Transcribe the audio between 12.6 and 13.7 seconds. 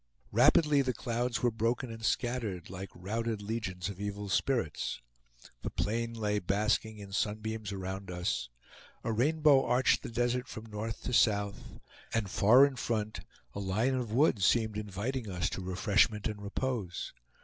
in front a